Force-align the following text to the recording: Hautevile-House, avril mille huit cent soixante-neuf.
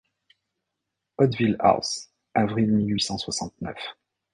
Hautevile-House, 1.19 2.09
avril 2.33 2.71
mille 2.71 2.87
huit 2.93 3.01
cent 3.01 3.19
soixante-neuf. 3.19 3.79